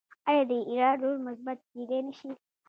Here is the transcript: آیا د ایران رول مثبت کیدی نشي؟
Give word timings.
آیا 0.29 0.43
د 0.49 0.51
ایران 0.69 0.95
رول 1.01 1.17
مثبت 1.27 1.57
کیدی 1.71 1.99
نشي؟ 2.05 2.29